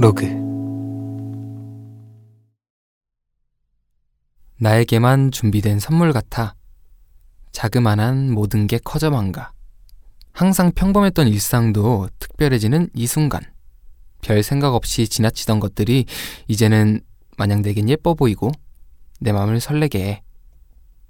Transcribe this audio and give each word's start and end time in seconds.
로그 0.00 0.24
나에게만 4.56 5.30
준비된 5.30 5.78
선물 5.78 6.14
같아 6.14 6.54
자그만한 7.52 8.32
모든 8.32 8.66
게 8.66 8.78
커져만 8.78 9.30
가. 9.30 9.52
항상 10.32 10.72
평범했던 10.72 11.28
일상도 11.28 12.08
특별해지는 12.18 12.88
이 12.94 13.06
순간. 13.06 13.42
별 14.22 14.42
생각 14.42 14.74
없이 14.74 15.06
지나치던 15.06 15.60
것들이 15.60 16.06
이제는 16.48 17.02
마냥 17.36 17.60
내겐 17.60 17.90
예뻐 17.90 18.14
보이고 18.14 18.50
내 19.20 19.32
마음을 19.32 19.60
설레게 19.60 20.02
해. 20.02 20.22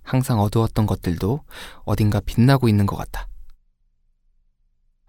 항상 0.02 0.40
어두웠던 0.40 0.86
것들도 0.86 1.44
어딘가 1.84 2.18
빛나고 2.18 2.68
있는 2.68 2.86
것 2.86 2.96
같아. 2.96 3.28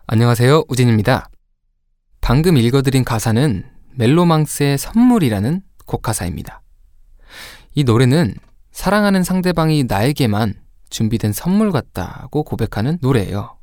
안녕하세요. 0.05 0.65
우진입니다. 0.67 1.30
방금 2.21 2.55
읽어드린 2.55 3.03
가사는 3.03 3.67
멜로망스의 3.95 4.77
선물이라는 4.77 5.63
곡 5.85 6.03
가사입니다. 6.03 6.61
이 7.73 7.83
노래는 7.83 8.35
사랑하는 8.71 9.23
상대방이 9.23 9.83
나에게만 9.85 10.53
준비된 10.89 11.33
선물 11.33 11.71
같다고 11.71 12.43
고백하는 12.43 12.99
노래예요. 13.01 13.57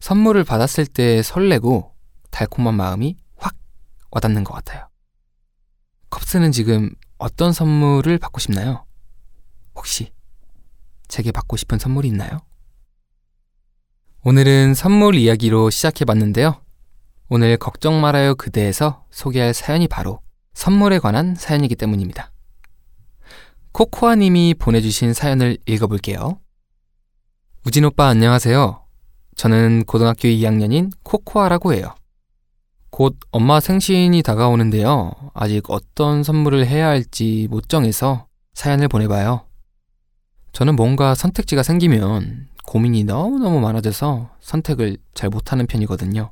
선물을 0.00 0.44
받았을 0.44 0.86
때 0.86 1.22
설레고 1.22 1.92
달콤한 2.30 2.74
마음이 2.74 3.16
확 3.36 3.54
와닿는 4.10 4.44
것 4.44 4.54
같아요. 4.54 4.88
컵스는 6.10 6.52
지금 6.52 6.90
어떤 7.18 7.52
선물을 7.52 8.16
받고 8.18 8.38
싶나요? 8.38 8.86
혹시 9.74 10.12
제게 11.08 11.32
받고 11.32 11.56
싶은 11.56 11.78
선물이 11.78 12.08
있나요? 12.08 12.38
오늘은 14.22 14.74
선물 14.74 15.16
이야기로 15.16 15.70
시작해 15.70 16.04
봤는데요. 16.04 16.60
오늘 17.28 17.56
걱정 17.56 18.00
말아요 18.00 18.36
그대에서 18.36 19.04
소개할 19.10 19.52
사연이 19.52 19.88
바로 19.88 20.20
선물에 20.54 21.00
관한 21.00 21.34
사연이기 21.34 21.74
때문입니다. 21.74 22.30
코코아님이 23.72 24.54
보내주신 24.54 25.12
사연을 25.12 25.58
읽어볼게요. 25.66 26.38
우진 27.66 27.84
오빠 27.84 28.06
안녕하세요. 28.06 28.80
저는 29.34 29.84
고등학교 29.86 30.28
2학년인 30.28 30.92
코코아라고 31.02 31.74
해요. 31.74 31.96
곧 32.90 33.18
엄마 33.32 33.58
생신이 33.58 34.22
다가오는데요. 34.22 35.12
아직 35.34 35.68
어떤 35.68 36.22
선물을 36.22 36.64
해야 36.66 36.86
할지 36.86 37.48
못 37.50 37.68
정해서 37.68 38.28
사연을 38.54 38.86
보내봐요. 38.86 39.44
저는 40.52 40.76
뭔가 40.76 41.16
선택지가 41.16 41.64
생기면 41.64 42.46
고민이 42.66 43.02
너무너무 43.02 43.60
많아져서 43.60 44.30
선택을 44.40 44.96
잘 45.12 45.28
못하는 45.28 45.66
편이거든요. 45.66 46.30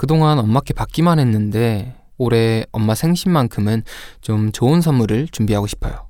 그동안 0.00 0.38
엄마께 0.38 0.72
받기만 0.72 1.18
했는데 1.18 1.94
올해 2.16 2.64
엄마 2.72 2.94
생신만큼은 2.94 3.82
좀 4.22 4.50
좋은 4.50 4.80
선물을 4.80 5.28
준비하고 5.28 5.66
싶어요. 5.66 6.08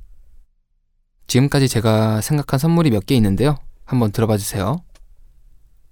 지금까지 1.27 1.66
제가 1.66 2.20
생각한 2.20 2.58
선물이 2.61 2.91
몇 2.91 3.05
개 3.05 3.16
있는데요. 3.16 3.58
한번 3.84 4.12
들어봐 4.12 4.36
주세요. 4.36 4.77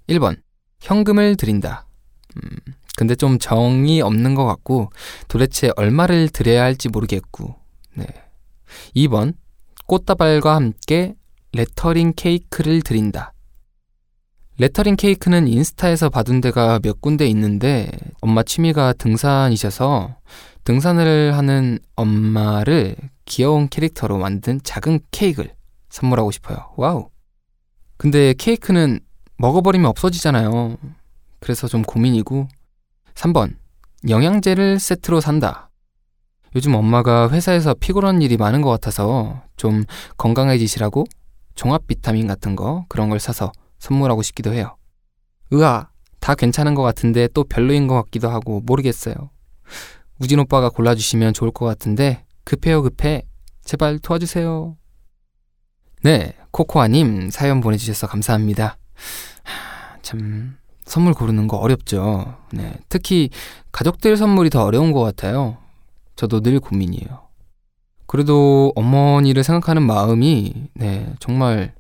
1번. 0.08 0.40
현금을 0.80 1.34
드린다. 1.34 1.88
음, 2.36 2.48
근데 2.96 3.16
좀 3.16 3.40
정이 3.40 4.00
없는 4.00 4.36
것 4.36 4.44
같고 4.44 4.90
도대체 5.26 5.72
얼마를 5.74 6.28
드려야 6.28 6.62
할지 6.62 6.88
모르겠고. 6.88 7.56
네. 7.96 8.06
2번. 8.94 9.34
꽃다발과 9.88 10.54
함께 10.54 11.16
레터링 11.52 12.12
케이크를 12.14 12.80
드린다. 12.82 13.32
레터링 14.60 14.96
케이크는 14.96 15.46
인스타에서 15.46 16.10
받은 16.10 16.40
데가 16.40 16.80
몇 16.82 17.00
군데 17.00 17.26
있는데 17.28 17.88
엄마 18.20 18.42
취미가 18.42 18.94
등산이셔서 18.94 20.16
등산을 20.64 21.36
하는 21.36 21.78
엄마를 21.94 22.96
귀여운 23.24 23.68
캐릭터로 23.68 24.18
만든 24.18 24.60
작은 24.64 24.98
케이크를 25.12 25.54
선물하고 25.90 26.32
싶어요. 26.32 26.72
wow. 26.76 27.08
근데 27.98 28.34
케이크는 28.34 28.98
먹어버리면 29.36 29.86
없어지잖아요. 29.86 30.76
그래서 31.38 31.68
좀 31.68 31.82
고민이고. 31.82 32.48
3번. 33.14 33.54
영양제를 34.08 34.80
세트로 34.80 35.20
산다. 35.20 35.70
요즘 36.56 36.74
엄마가 36.74 37.30
회사에서 37.30 37.74
피곤한 37.74 38.22
일이 38.22 38.36
많은 38.36 38.62
것 38.62 38.70
같아서 38.70 39.40
좀 39.56 39.84
건강해지시라고 40.16 41.04
종합 41.54 41.86
비타민 41.86 42.26
같은 42.26 42.56
거 42.56 42.86
그런 42.88 43.08
걸 43.08 43.20
사서 43.20 43.52
선물하고 43.78 44.22
싶기도 44.22 44.52
해요. 44.52 44.76
으아, 45.52 45.88
다 46.20 46.34
괜찮은 46.34 46.74
것 46.74 46.82
같은데 46.82 47.28
또 47.28 47.44
별로인 47.44 47.86
것 47.86 47.94
같기도 48.02 48.28
하고 48.28 48.60
모르겠어요. 48.60 49.14
우진 50.18 50.40
오빠가 50.40 50.68
골라주시면 50.68 51.32
좋을 51.32 51.50
것 51.50 51.64
같은데 51.64 52.24
급해요 52.44 52.82
급해. 52.82 53.22
제발 53.64 53.98
도와주세요. 53.98 54.76
네, 56.02 56.34
코코아님 56.50 57.30
사연 57.30 57.60
보내주셔서 57.60 58.06
감사합니다. 58.06 58.78
참 60.02 60.56
선물 60.84 61.12
고르는 61.12 61.48
거 61.48 61.58
어렵죠. 61.58 62.36
네, 62.52 62.74
특히 62.88 63.30
가족들 63.72 64.16
선물이 64.16 64.50
더 64.50 64.64
어려운 64.64 64.92
것 64.92 65.00
같아요. 65.02 65.58
저도 66.16 66.40
늘 66.40 66.60
고민이에요. 66.60 67.28
그래도 68.06 68.72
어머니를 68.74 69.44
생각하는 69.44 69.82
마음이 69.82 70.70
네 70.74 71.14
정말 71.20 71.74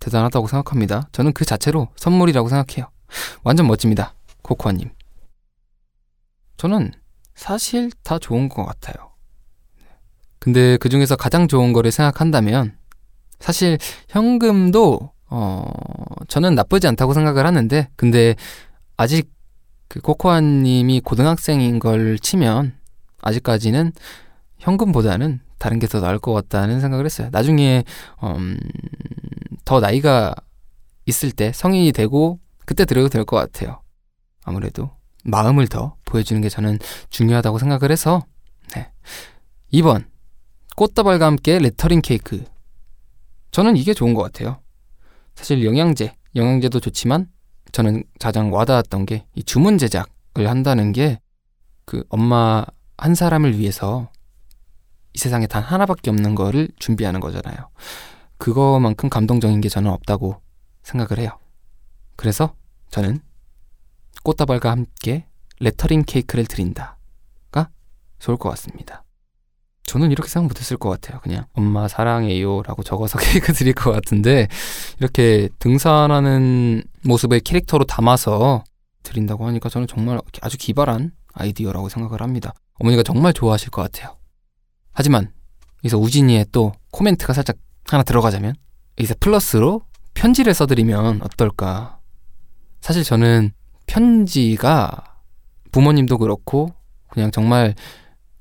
대단하다고 0.00 0.48
생각합니다. 0.48 1.08
저는 1.12 1.32
그 1.32 1.44
자체로 1.44 1.88
선물이라고 1.96 2.48
생각해요. 2.48 2.90
완전 3.44 3.66
멋집니다. 3.66 4.14
코코아님. 4.42 4.90
저는 6.56 6.92
사실 7.34 7.90
다 8.02 8.18
좋은 8.18 8.48
것 8.48 8.64
같아요. 8.64 9.10
근데 10.38 10.76
그 10.78 10.88
중에서 10.88 11.16
가장 11.16 11.48
좋은 11.48 11.72
거를 11.72 11.90
생각한다면 11.90 12.76
사실 13.38 13.78
현금도 14.08 15.12
어 15.28 15.64
저는 16.28 16.54
나쁘지 16.54 16.86
않다고 16.88 17.14
생각을 17.14 17.46
하는데 17.46 17.88
근데 17.96 18.34
아직 18.96 19.30
그 19.88 20.00
코코아님이 20.00 21.00
고등학생인 21.00 21.78
걸 21.78 22.18
치면 22.18 22.74
아직까지는 23.22 23.92
현금보다는 24.58 25.40
다른 25.58 25.78
게 25.78 25.86
더 25.86 26.00
나을 26.00 26.18
것 26.18 26.32
같다는 26.32 26.80
생각을 26.80 27.04
했어요. 27.04 27.28
나중에 27.32 27.84
음, 28.22 28.58
더 29.70 29.78
나이가 29.78 30.34
있을 31.06 31.30
때 31.30 31.52
성인이 31.52 31.92
되고 31.92 32.40
그때 32.66 32.84
드려도 32.84 33.08
될 33.08 33.24
것 33.24 33.36
같아요. 33.36 33.80
아무래도 34.42 34.90
마음을 35.22 35.68
더 35.68 35.94
보여주는 36.04 36.42
게 36.42 36.48
저는 36.48 36.80
중요하다고 37.10 37.60
생각을 37.60 37.92
해서 37.92 38.26
네. 38.74 38.90
2번 39.72 40.06
꽃다발과 40.74 41.24
함께 41.24 41.60
레터링 41.60 42.00
케이크 42.02 42.42
저는 43.52 43.76
이게 43.76 43.94
좋은 43.94 44.12
것 44.12 44.24
같아요. 44.24 44.60
사실 45.36 45.64
영양제 45.64 46.16
영양제도 46.34 46.80
좋지만 46.80 47.28
저는 47.70 48.02
가장 48.18 48.52
와닿았던 48.52 49.06
게 49.06 49.24
이 49.36 49.44
주문 49.44 49.78
제작을 49.78 50.48
한다는 50.48 50.90
게 50.90 51.20
그 51.84 52.02
엄마 52.08 52.64
한 52.98 53.14
사람을 53.14 53.56
위해서 53.56 54.10
이 55.12 55.18
세상에 55.18 55.46
단 55.46 55.62
하나밖에 55.62 56.10
없는 56.10 56.34
거를 56.34 56.68
준비하는 56.80 57.20
거잖아요. 57.20 57.68
그거만큼 58.40 59.10
감동적인 59.10 59.60
게 59.60 59.68
저는 59.68 59.90
없다고 59.90 60.40
생각을 60.82 61.22
해요. 61.22 61.38
그래서 62.16 62.54
저는 62.90 63.20
꽃다발과 64.24 64.70
함께 64.70 65.26
레터링 65.60 66.04
케이크를 66.06 66.46
드린다가 66.46 67.68
좋을 68.18 68.38
것 68.38 68.48
같습니다. 68.50 69.04
저는 69.84 70.10
이렇게 70.10 70.28
생각 70.28 70.48
못했을 70.48 70.78
것 70.78 70.88
같아요. 70.88 71.20
그냥 71.20 71.44
엄마 71.52 71.86
사랑해요 71.86 72.62
라고 72.62 72.82
적어서 72.82 73.18
케이크 73.20 73.52
드릴 73.52 73.74
것 73.74 73.92
같은데 73.92 74.48
이렇게 74.98 75.50
등산하는 75.58 76.82
모습을 77.04 77.40
캐릭터로 77.40 77.84
담아서 77.84 78.64
드린다고 79.02 79.46
하니까 79.46 79.68
저는 79.68 79.86
정말 79.86 80.18
아주 80.40 80.56
기발한 80.56 81.12
아이디어라고 81.34 81.90
생각을 81.90 82.22
합니다. 82.22 82.54
어머니가 82.74 83.02
정말 83.02 83.34
좋아하실 83.34 83.68
것 83.68 83.82
같아요. 83.82 84.16
하지만 84.92 85.30
여기서 85.84 85.98
우진이의 85.98 86.46
또 86.52 86.72
코멘트가 86.90 87.34
살짝 87.34 87.56
하나 87.92 88.02
들어가자면 88.02 88.54
여기서 88.98 89.14
플러스로 89.20 89.82
편지를 90.14 90.54
써드리면 90.54 91.22
어떨까. 91.22 91.98
사실 92.80 93.04
저는 93.04 93.52
편지가 93.86 95.20
부모님도 95.72 96.18
그렇고 96.18 96.72
그냥 97.08 97.30
정말 97.30 97.74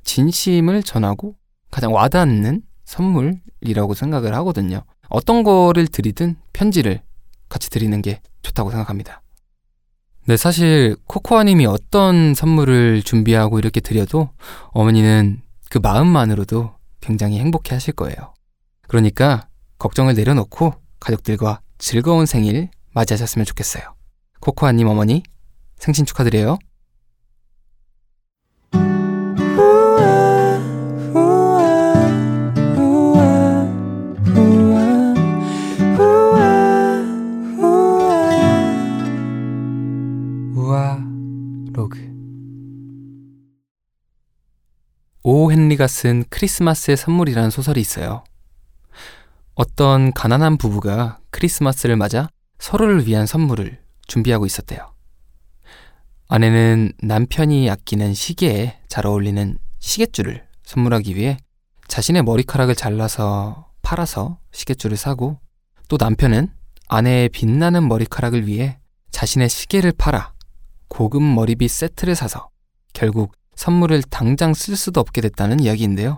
진심을 0.03 0.83
전하고 0.83 1.35
가장 1.71 1.93
와닿는 1.93 2.63
선물이라고 2.85 3.93
생각을 3.93 4.33
하거든요. 4.35 4.83
어떤 5.09 5.43
거를 5.43 5.87
드리든 5.87 6.35
편지를 6.53 7.01
같이 7.47 7.69
드리는 7.69 8.01
게 8.01 8.21
좋다고 8.41 8.71
생각합니다. 8.71 9.21
네, 10.27 10.37
사실 10.37 10.95
코코아님이 11.07 11.65
어떤 11.65 12.35
선물을 12.35 13.01
준비하고 13.01 13.57
이렇게 13.57 13.79
드려도 13.79 14.29
어머니는 14.69 15.41
그 15.69 15.79
마음만으로도 15.79 16.71
굉장히 17.01 17.39
행복해 17.39 17.73
하실 17.73 17.93
거예요. 17.93 18.33
그러니까 18.89 19.47
걱정을 19.77 20.15
내려놓고 20.15 20.73
가족들과 20.99 21.61
즐거운 21.77 22.25
생일 22.25 22.69
맞이하셨으면 22.91 23.45
좋겠어요. 23.45 23.83
코코아님 24.41 24.87
어머니 24.87 25.23
생신 25.77 26.05
축하드려요. 26.05 26.57
오 45.21 45.51
헨리가 45.51 45.85
쓴 45.87 46.23
크리스마스의 46.29 46.97
선물이라는 46.97 47.51
소설이 47.51 47.79
있어요. 47.79 48.23
어떤 49.59 50.13
가난한 50.13 50.55
부부가 50.55 51.19
크리스마스를 51.31 51.97
맞아 51.97 52.29
서로를 52.59 53.05
위한 53.05 53.25
선물을 53.25 53.77
준비하고 54.07 54.45
있었대요. 54.45 54.93
아내는 56.29 56.93
남편이 57.03 57.69
아끼는 57.69 58.13
시계에 58.13 58.79
잘 58.87 59.05
어울리는 59.05 59.59
시계줄을 59.79 60.47
선물하기 60.63 61.13
위해 61.17 61.37
자신의 61.89 62.23
머리카락을 62.23 62.73
잘라서 62.73 63.69
팔아서 63.81 64.39
시계줄을 64.53 64.95
사고 64.95 65.41
또 65.89 65.97
남편은 65.99 66.47
아내의 66.87 67.27
빛나는 67.27 67.85
머리카락을 67.89 68.47
위해 68.47 68.79
자신의 69.11 69.49
시계를 69.49 69.91
팔아 69.91 70.31
고급 70.87 71.21
머리빗 71.21 71.69
세트를 71.69 72.15
사서 72.15 72.47
결국 72.93 73.33
선물을 73.57 74.03
당장 74.03 74.53
쓸 74.53 74.77
수도 74.77 75.01
없게 75.01 75.19
됐다는 75.19 75.59
이야기인데요. 75.59 76.17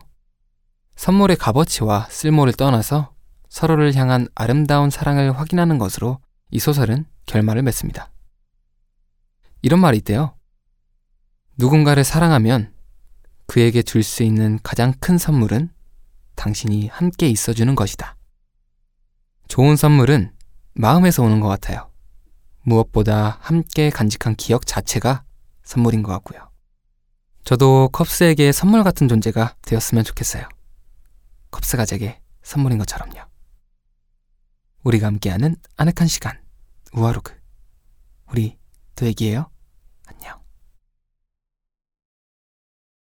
선물의 0.96 1.38
값어치와 1.38 2.06
쓸모를 2.12 2.54
떠나서 2.54 3.16
서로를 3.52 3.94
향한 3.96 4.30
아름다운 4.34 4.90
사랑을 4.90 5.38
확인하는 5.38 5.78
것으로 5.78 6.20
이 6.52 6.60
소설은 6.60 7.06
결말을 7.26 7.62
맺습니다. 7.64 8.10
이런 9.62 9.82
말이 9.82 9.98
있대요. 9.98 10.36
누군가를 11.58 12.06
사랑하면 12.06 12.74
그에게 13.48 13.82
줄 13.82 14.04
수 14.04 14.24
있는 14.24 14.58
가장 14.64 14.94
큰 15.02 15.18
선물은 15.18 15.70
당신이 16.36 16.88
함께 16.88 17.28
있어주는 17.28 17.76
것이다. 17.76 18.16
좋은 19.50 19.76
선물은 19.76 20.32
마음에서 20.74 21.22
오는 21.22 21.42
것 21.42 21.50
같아요. 21.50 21.92
무엇보다 22.62 23.38
함께 23.42 23.90
간직한 23.90 24.36
기억 24.36 24.66
자체가 24.66 25.26
선물인 25.64 26.04
것 26.04 26.14
같고요. 26.14 26.50
저도 27.44 27.90
컵스에게 27.92 28.54
선물 28.54 28.84
같은 28.86 29.10
존재가 29.10 29.56
되었으면 29.62 30.06
좋겠어요. 30.06 30.48
컵스가 31.52 31.86
제게 31.86 32.22
선물인 32.44 32.78
것처럼요. 32.78 33.31
우리가 34.84 35.08
함께하는 35.08 35.56
아늑한 35.78 36.08
시간, 36.08 36.40
우아로그. 36.94 37.40
우리 38.32 38.58
또 38.96 39.06
얘기해요. 39.06 39.50
안녕. 40.06 40.41